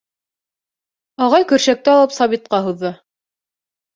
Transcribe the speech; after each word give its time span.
Ағай 1.25 1.45
көршәкте 1.51 1.93
алып 1.95 2.15
Сабитҡа 2.17 2.61
һуҙҙы. 2.69 2.93